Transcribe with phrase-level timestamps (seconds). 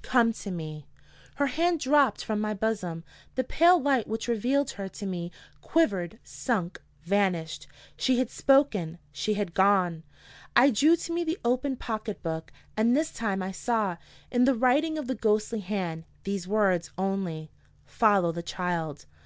[0.00, 0.86] Come to me."
[1.34, 3.04] Her hand dropped from my bosom.
[3.34, 5.30] The pale light which revealed her to me
[5.60, 7.66] quivered, sunk, vanished.
[7.98, 8.96] She had spoken.
[9.12, 10.02] She had gone.
[10.56, 12.50] I drew to me the open pocket book.
[12.74, 13.98] And this time I saw,
[14.30, 17.50] in the writing of the ghostly hand, these words only:
[17.86, 19.04] _"Follow the Child."